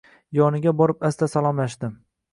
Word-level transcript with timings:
Yoniga 0.37 0.73
borib 0.79 1.05
asta 1.11 1.31
salomlashdim. 1.35 1.95